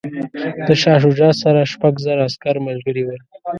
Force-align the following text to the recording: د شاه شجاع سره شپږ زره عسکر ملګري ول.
د 0.67 0.69
شاه 0.81 0.99
شجاع 1.03 1.33
سره 1.43 1.61
شپږ 1.71 1.93
زره 2.05 2.21
عسکر 2.27 2.55
ملګري 2.67 3.03
ول. 3.05 3.21